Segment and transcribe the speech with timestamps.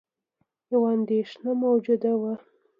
[0.71, 2.33] یوه اندېښنه موجوده وه